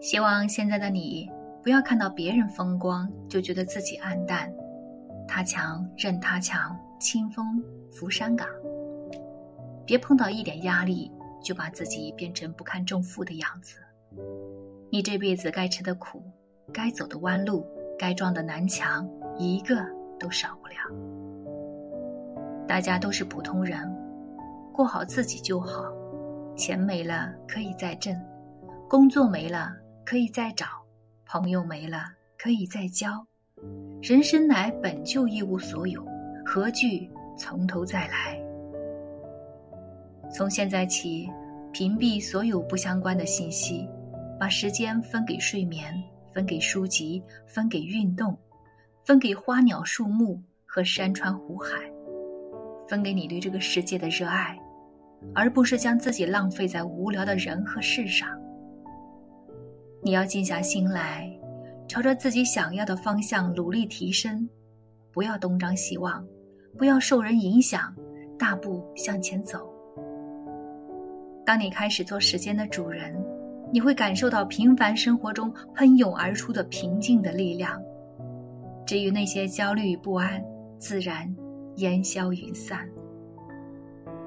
[0.00, 1.28] 希望现在的你
[1.62, 4.52] 不要看到别人风光就觉得自己黯淡，
[5.26, 7.62] 他强任他强，清风
[7.92, 8.48] 拂山岗。
[9.84, 11.10] 别碰到一点压力
[11.42, 13.76] 就把自己变成不堪重负的样子。
[14.90, 16.22] 你这辈子该吃的苦，
[16.72, 17.66] 该走的弯路，
[17.98, 19.84] 该撞的南墙，一个
[20.18, 20.74] 都少不了。
[22.66, 23.90] 大家都是普通人，
[24.72, 25.84] 过好自己就好。
[26.56, 28.14] 钱没了可以再挣，
[28.88, 29.74] 工作没了。
[30.08, 30.64] 可以再找
[31.26, 32.06] 朋友没了，
[32.38, 33.22] 可以再交。
[34.00, 36.02] 人生乃本就一无所有，
[36.46, 38.42] 何惧从头再来？
[40.32, 41.28] 从现在起，
[41.72, 43.86] 屏蔽所有不相关的信息，
[44.40, 45.92] 把时间分给睡眠，
[46.32, 48.34] 分给书籍，分给运动，
[49.04, 51.70] 分给花鸟树木和山川湖海，
[52.88, 54.58] 分给你对这个世界的热爱，
[55.34, 58.26] 而不是将自己浪费在无聊的人和事上。
[60.02, 61.30] 你要静下心来，
[61.88, 64.48] 朝着自己想要的方向努力提升，
[65.12, 66.24] 不要东张西望，
[66.76, 67.94] 不要受人影响，
[68.38, 69.68] 大步向前走。
[71.44, 73.14] 当你开始做时间的主人，
[73.72, 77.82] 你会感受到平凡生活中喷涌而出的平静的力量。
[78.86, 80.42] 至于那些焦虑与不安，
[80.78, 81.34] 自然
[81.76, 82.88] 烟消云散。